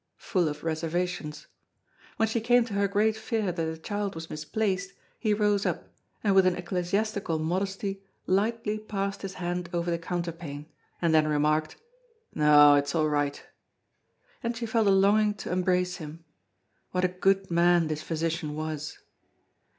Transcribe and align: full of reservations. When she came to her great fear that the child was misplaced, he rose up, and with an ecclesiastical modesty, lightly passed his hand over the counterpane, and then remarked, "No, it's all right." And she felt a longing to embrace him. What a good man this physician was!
full 0.17 0.47
of 0.47 0.63
reservations. 0.63 1.45
When 2.17 2.27
she 2.27 2.41
came 2.41 2.65
to 2.65 2.73
her 2.73 2.87
great 2.87 3.15
fear 3.15 3.51
that 3.51 3.63
the 3.63 3.77
child 3.77 4.15
was 4.15 4.31
misplaced, 4.31 4.93
he 5.19 5.31
rose 5.31 5.63
up, 5.63 5.93
and 6.23 6.33
with 6.33 6.47
an 6.47 6.55
ecclesiastical 6.55 7.37
modesty, 7.37 8.01
lightly 8.25 8.79
passed 8.79 9.21
his 9.21 9.35
hand 9.35 9.69
over 9.71 9.91
the 9.91 9.99
counterpane, 9.99 10.65
and 11.03 11.13
then 11.13 11.27
remarked, 11.27 11.75
"No, 12.33 12.73
it's 12.73 12.95
all 12.95 13.09
right." 13.09 13.43
And 14.41 14.57
she 14.57 14.65
felt 14.65 14.87
a 14.87 14.89
longing 14.89 15.35
to 15.35 15.51
embrace 15.51 15.97
him. 15.97 16.25
What 16.93 17.05
a 17.05 17.19
good 17.19 17.51
man 17.51 17.85
this 17.87 18.01
physician 18.01 18.55
was! 18.55 18.97